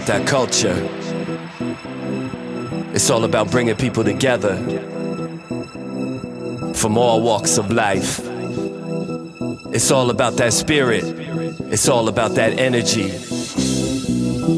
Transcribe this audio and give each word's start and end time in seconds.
about 0.00 0.06
that 0.06 0.26
culture. 0.26 0.88
It's 2.94 3.10
all 3.10 3.24
about 3.24 3.50
bringing 3.50 3.76
people 3.76 4.04
together 4.04 4.56
from 6.74 6.96
all 6.96 7.22
walks 7.22 7.58
of 7.58 7.70
life. 7.70 8.20
It's 9.72 9.90
all 9.90 10.10
about 10.10 10.36
that 10.36 10.52
spirit. 10.52 11.04
It's 11.72 11.88
all 11.88 12.08
about 12.08 12.34
that 12.36 12.58
energy. 12.58 13.10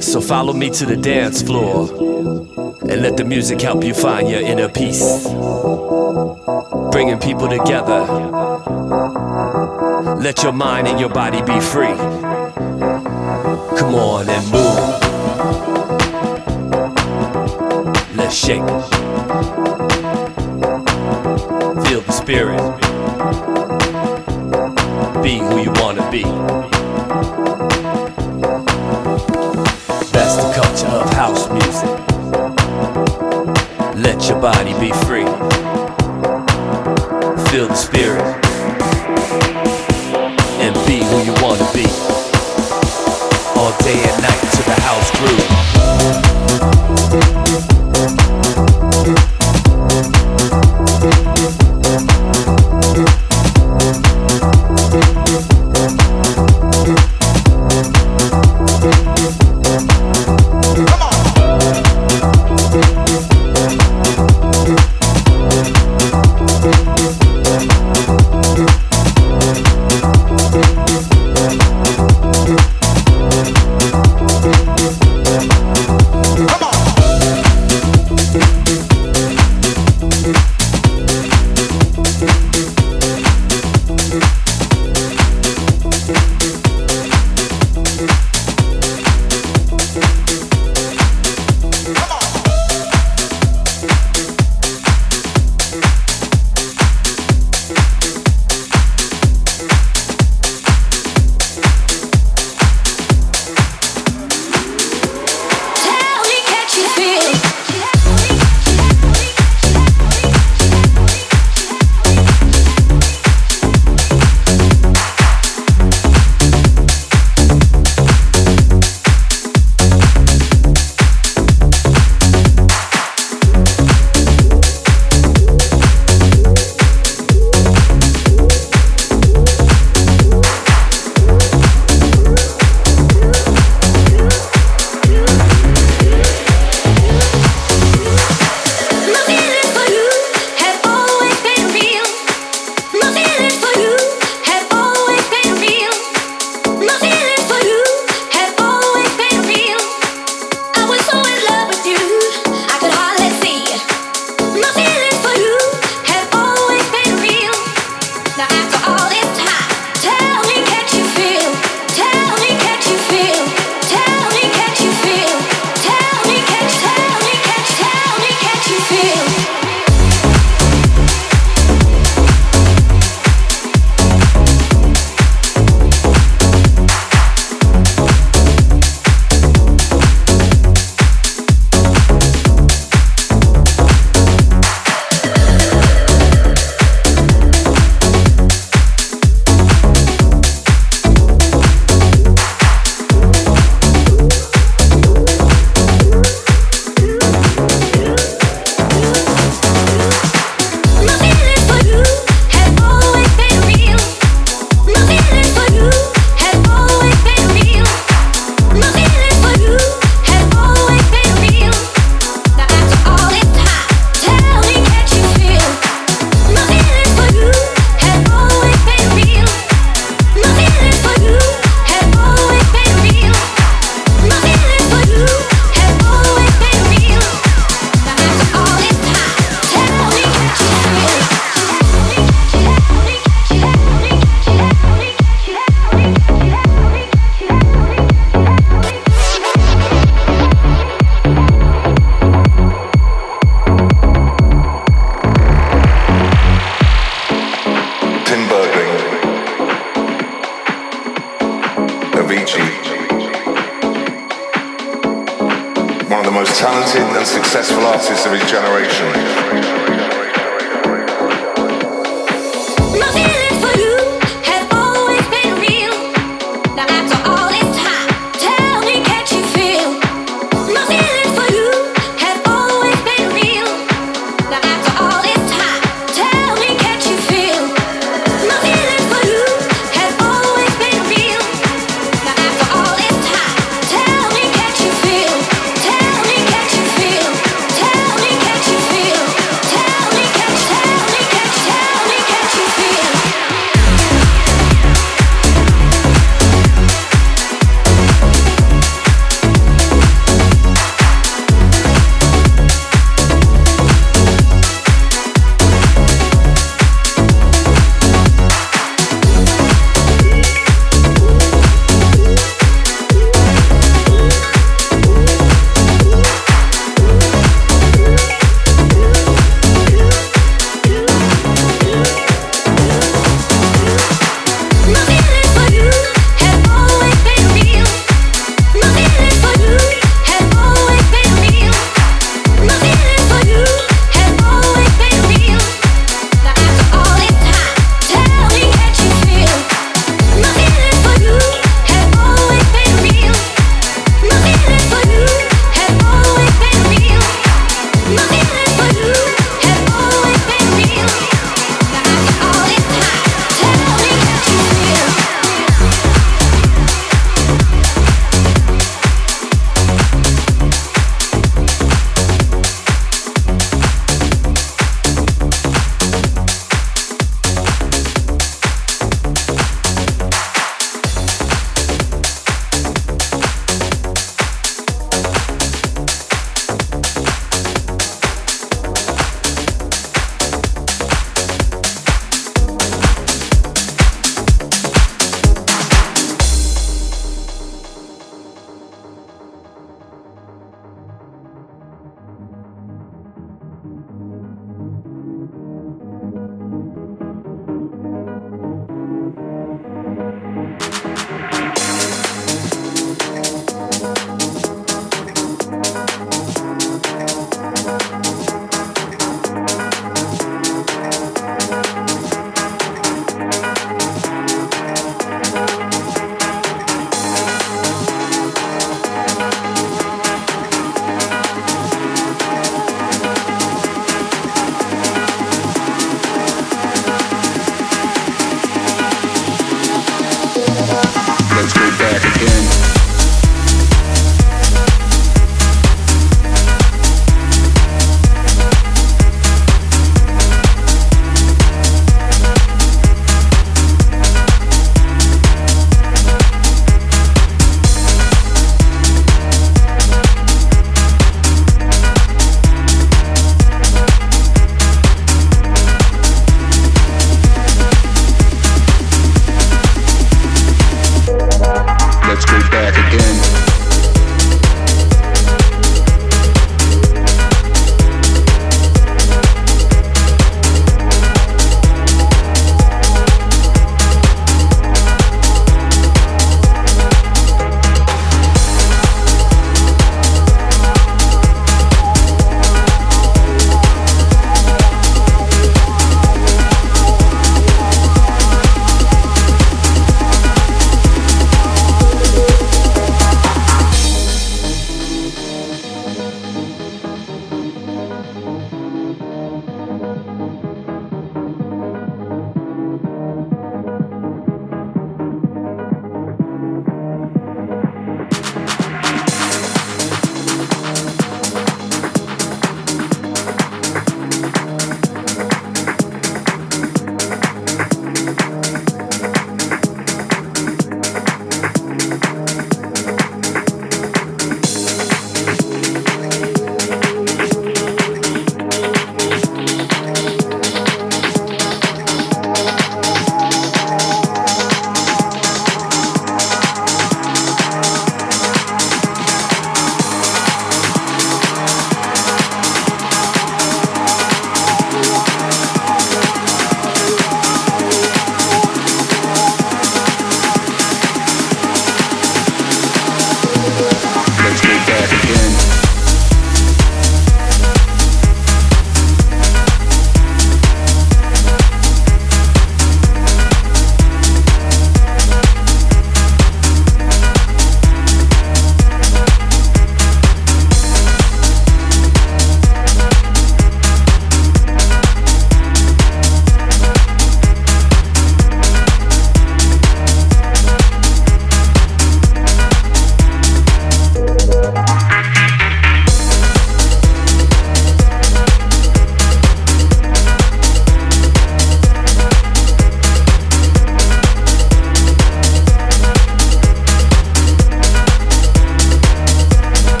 So 0.00 0.20
follow 0.20 0.52
me 0.52 0.70
to 0.70 0.86
the 0.86 0.96
dance 0.96 1.42
floor 1.42 1.88
and 2.88 3.02
let 3.02 3.16
the 3.16 3.24
music 3.24 3.60
help 3.60 3.84
you 3.84 3.94
find 3.94 4.28
your 4.28 4.40
inner 4.40 4.68
peace. 4.68 5.24
Bringing 6.92 7.18
people 7.18 7.48
together. 7.48 8.06
Let 10.18 10.42
your 10.42 10.52
mind 10.52 10.88
and 10.88 10.98
your 10.98 11.10
body 11.10 11.42
be 11.42 11.60
free. 11.60 11.96
Come 13.78 13.94
on 13.94 14.28
and 14.28 14.50
move. 14.50 15.15
Let's 18.16 18.34
shake. 18.34 18.62
Feel 21.84 22.00
the 22.00 22.12
spirit. 22.12 22.62
Be 25.22 25.38
who 25.38 25.60
you 25.60 25.72
wanna 25.82 26.10
be. 26.10 26.22
That's 30.12 30.36
the 30.36 30.52
culture 30.54 30.86
of 30.86 31.12
house 31.12 31.48
music. 31.50 31.90
Let 33.94 34.28
your 34.28 34.40
body 34.40 34.72
be 34.80 34.90
free. 35.04 35.26
Feel 37.50 37.68
the 37.68 37.74
spirit. 37.74 38.45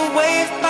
a 0.00 0.16
wave 0.16 0.69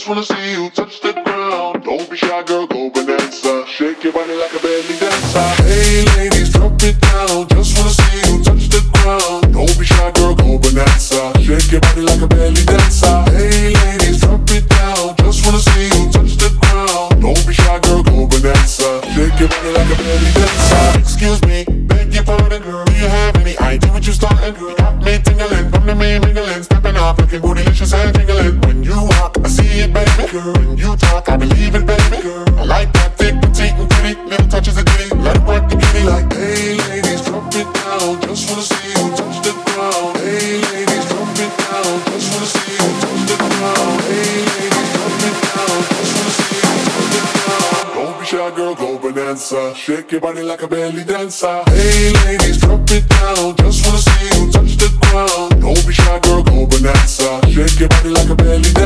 just 0.00 0.08
wanna 0.08 0.24
see 0.24 0.52
you 0.52 0.70
touch 0.70 0.98
the 1.02 1.12
ground. 1.12 1.84
Don't 1.84 2.08
be 2.08 2.16
shy, 2.16 2.42
girl, 2.44 2.66
go 2.66 2.88
bonanza. 2.88 3.66
Shake 3.66 4.02
your 4.02 4.14
body 4.14 4.32
like 4.32 4.54
a 4.54 4.58
belly 4.58 4.96
dancer. 4.96 5.62
Hey, 5.68 6.06
ladies, 6.16 6.48
drop 6.54 6.82
it 6.82 6.98
down. 7.00 7.46
Just 7.48 7.76
wanna 7.76 7.90
see 7.90 8.16
you 8.24 8.42
touch 8.42 8.68
the 8.72 8.80
ground. 8.96 9.52
Don't 9.52 9.78
be 9.78 9.84
shy, 9.84 10.10
girl, 10.12 10.34
go 10.34 10.56
bonanza. 10.56 11.36
Shake 11.44 11.70
your 11.70 11.82
body 11.82 12.00
like 12.00 12.22
a 12.22 12.26
belly 12.28 12.64
dancer. 12.64 13.12
Hey, 13.28 13.74
ladies, 13.76 14.22
drop 14.22 14.40
it 14.48 14.66
down. 14.70 15.16
Just 15.20 15.44
wanna 15.44 15.60
see 15.68 15.92
you 15.92 16.08
touch 16.08 16.32
the 16.40 16.48
ground. 16.48 17.20
Don't 17.20 17.46
be 17.46 17.52
shy, 17.52 17.78
girl, 17.80 18.02
go 18.02 18.24
bonanza. 18.24 19.04
Shake 19.12 19.36
your 19.36 19.52
body 19.52 19.70
like 19.76 19.90
a 19.92 19.96
belly 20.00 20.30
dancer. 20.32 20.98
Excuse 20.98 21.42
me, 21.44 21.64
beg 21.84 22.14
your 22.14 22.24
pardon, 22.24 22.62
girl. 22.62 22.86
Do 22.86 22.92
you 22.96 23.04
have 23.04 23.36
any 23.36 23.58
idea 23.58 23.92
what 23.92 24.06
you're 24.06 24.14
starting, 24.14 24.54
girl? 24.54 24.70
You 24.70 24.76
got 24.76 24.96
me 25.04 25.20
tingling, 25.20 25.70
come 25.70 25.84
to 25.84 25.94
me 25.94 26.18
mingling, 26.18 26.62
stepping 26.62 26.96
off, 26.96 27.18
looking 27.18 27.42
bootylicious 27.42 27.92
and 27.92 28.19
Girl. 30.40 30.74
You 30.74 30.96
talk, 30.96 31.28
I 31.28 31.36
believe 31.36 31.74
it, 31.74 31.84
baby. 31.84 32.22
Girl. 32.22 32.48
I 32.56 32.64
like 32.64 32.92
that 32.94 33.12
thick, 33.18 33.36
petite, 33.42 33.76
and 33.76 33.90
pretty. 33.90 34.16
Little 34.24 34.48
touches 34.48 34.78
of 34.78 34.86
gritty. 34.86 35.14
Let 35.16 35.36
it 35.36 35.44
work 35.44 35.68
the 35.68 35.76
beauty 35.76 36.02
like, 36.08 36.32
hey, 36.32 36.80
ladies, 36.88 37.20
drop 37.28 37.52
it 37.52 37.68
down. 37.76 38.16
Just 38.24 38.48
wanna 38.48 38.64
see 38.64 38.88
you 38.88 39.04
touch 39.20 39.36
the 39.44 39.52
ground. 39.52 40.16
Hey, 40.16 40.64
ladies, 40.72 41.04
drop 41.12 41.28
it 41.44 41.52
down. 41.60 41.92
Just 42.08 42.28
wanna 42.32 42.48
see 42.56 42.72
you 42.72 42.88
touch 43.04 43.22
the 43.28 43.36
ground. 43.36 44.00
Hey, 44.08 44.40
ladies, 44.48 44.88
drop 44.96 45.20
it 45.28 45.36
down. 45.44 45.76
Just 45.92 46.12
wanna 46.16 46.32
see 46.40 46.56
you 46.56 46.72
touch 46.88 47.12
the 47.12 47.20
ground. 47.36 47.84
Don't 47.92 48.16
be 48.16 48.24
shy, 48.24 48.50
girl, 48.56 48.74
go 48.80 48.88
bonanza. 48.96 49.74
Shake 49.76 50.08
your 50.12 50.20
body 50.22 50.42
like 50.42 50.62
a 50.62 50.68
belly 50.68 51.04
dancer. 51.04 51.60
Hey, 51.68 52.16
ladies, 52.24 52.56
drop 52.56 52.88
it 52.88 53.04
down. 53.12 53.56
Just 53.60 53.84
wanna 53.84 54.00
see 54.08 54.24
you 54.32 54.48
touch 54.48 54.72
the 54.80 54.88
ground. 55.04 55.60
Don't 55.60 55.84
be 55.84 55.92
shy, 55.92 56.18
girl, 56.24 56.42
go 56.42 56.64
bonanza. 56.64 57.28
Shake 57.52 57.78
your 57.78 57.90
body 57.92 58.08
like 58.08 58.30
a 58.30 58.34
belly 58.34 58.72
dancer. 58.72 58.79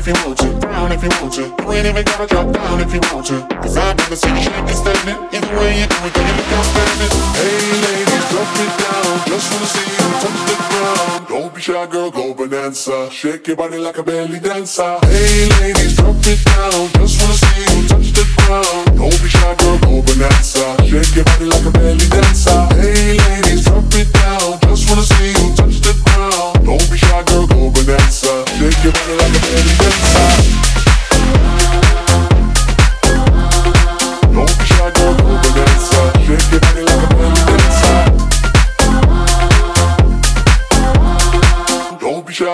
if 0.00 0.06
you 0.06 0.14
want 0.24 0.38
to, 0.38 0.48
brown 0.60 0.92
if 0.92 1.02
you 1.02 1.10
want 1.20 1.34
to. 1.34 1.44
You 1.44 1.72
ain't 1.72 1.86
even 1.86 2.04
gotta 2.04 2.26
drop 2.26 2.48
down 2.54 2.80
if 2.80 2.92
you 2.94 3.00
want 3.12 3.26
to. 3.26 3.36
Cause 3.60 3.76
I 3.76 3.92
never 3.92 4.16
see 4.16 4.32
you 4.32 4.40
shake 4.40 4.56
and 4.56 4.78
stand 4.82 5.08
it. 5.12 5.18
Either 5.36 5.52
way 5.60 5.80
you 5.80 5.86
do 5.92 5.98
it, 6.08 6.12
then 6.16 6.24
you 6.24 6.34
look 6.40 6.52
outstanding. 6.56 7.12
Hey 7.36 7.60
ladies, 7.84 8.24
drop 8.32 8.48
it 8.64 8.72
down. 8.80 9.12
Just 9.28 9.46
wanna 9.52 9.68
see 9.68 9.88
you 9.92 10.08
touch 10.24 10.40
the 10.48 10.56
ground. 10.56 11.28
Don't 11.28 11.54
be 11.54 11.60
shy, 11.60 11.86
girl, 11.86 12.10
go 12.10 12.32
bonanza. 12.32 13.10
Shake 13.10 13.46
your 13.48 13.56
body 13.56 13.76
like 13.76 13.98
a 13.98 14.02
belly 14.02 14.40
dancer. 14.40 14.96
Hey 15.04 15.48
ladies, 15.60 15.96
drop 15.96 16.16
it 16.24 16.40
down. 16.48 16.88
Just 16.96 17.20
wanna 17.20 17.36
see 17.36 17.60
you 17.68 17.88
touch 17.88 18.08
the 18.16 18.24
ground. 18.40 18.96
Don't 18.96 19.18
be 19.20 19.28
shy, 19.28 19.54
girl, 19.60 19.78
go 19.84 20.00
bonanza. 20.00 20.64
Shake 20.88 21.14
your 21.14 21.24
body 21.28 21.44
like 21.44 21.66
a 21.66 21.70
belly 21.76 22.06
dancer. 22.08 22.60
Hey 22.80 23.20
ladies, 23.20 23.64
drop 23.68 23.84
it 23.92 24.08
down. 24.16 24.60
Just 24.64 24.88
wanna 24.88 25.04
see 25.04 25.28
you 25.36 25.46
touch 25.56 25.76
the 25.84 25.92
ground. 26.04 26.59
Don't 26.64 26.90
be 26.90 26.96
shy, 26.98 27.22
girl, 27.24 27.46
go 27.46 27.70
bonanza. 27.70 28.44
Shake 28.58 28.84
your 28.84 28.92
body 28.92 29.14
like 29.16 29.36
a 29.36 29.40
belly 29.40 29.74
dancer. 29.78 30.50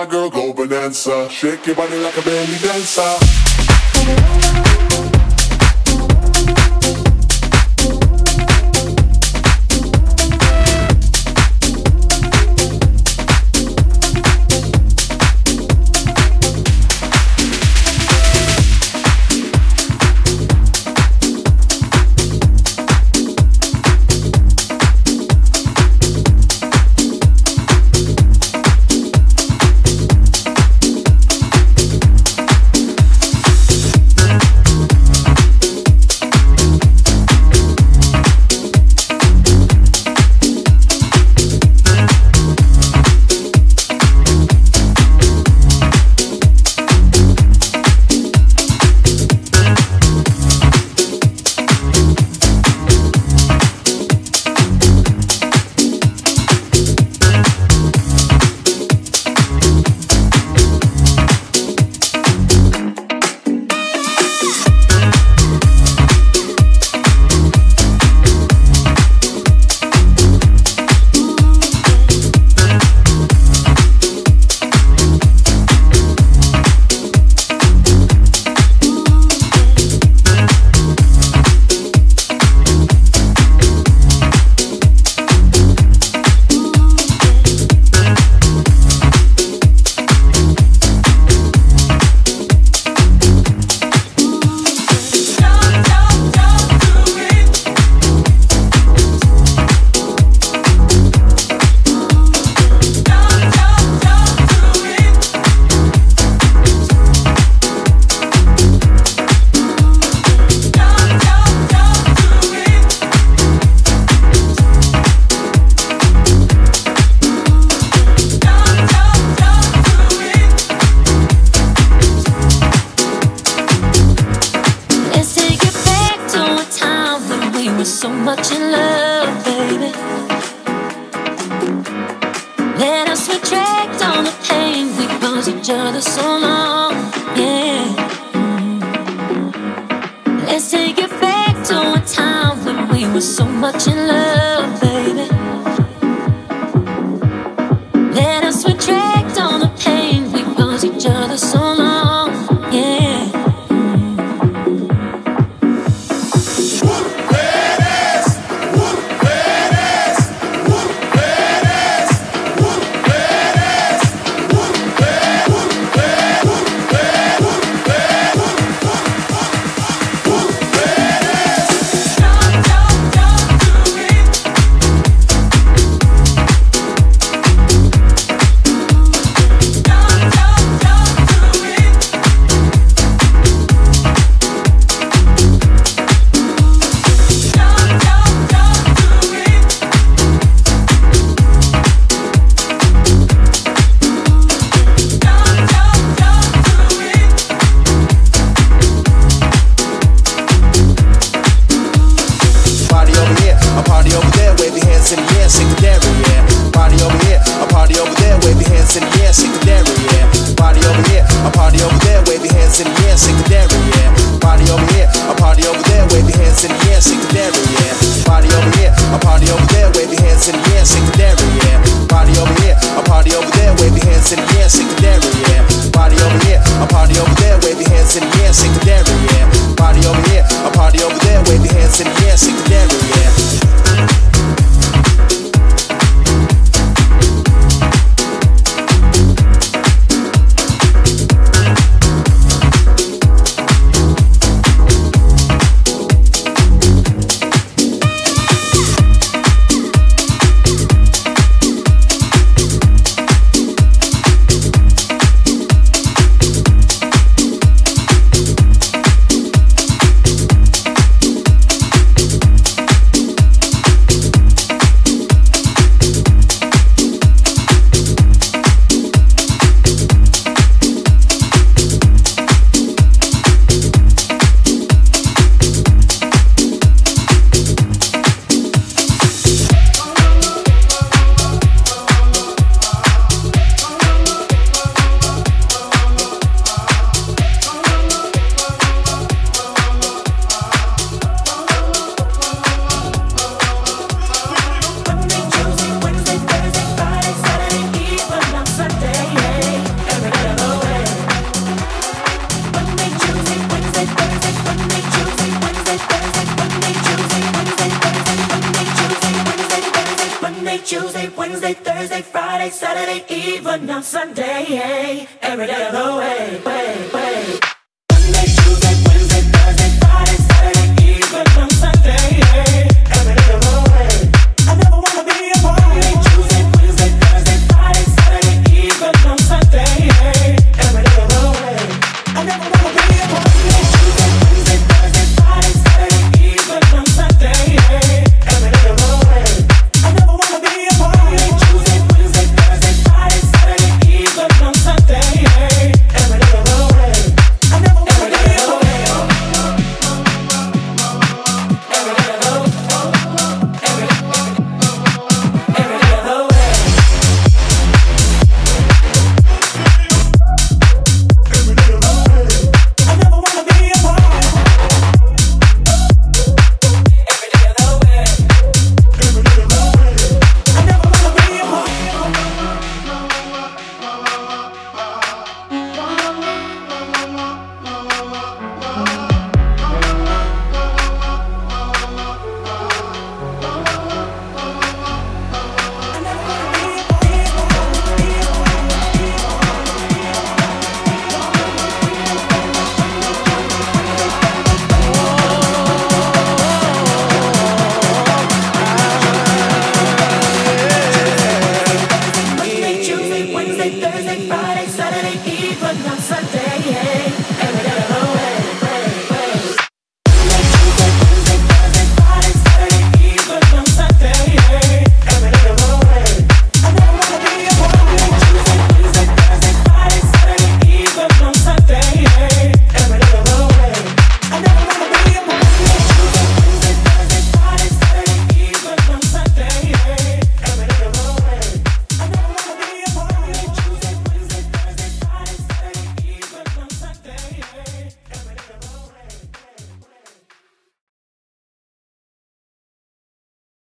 Girl, 0.09 0.29
go 0.29 0.53
bonanza. 0.53 1.29
Shake 1.29 1.65
your 1.65 1.75
body 1.75 1.97
like 1.97 2.17
a 2.17 2.21
belly 2.21 2.57
dancer. 2.59 3.17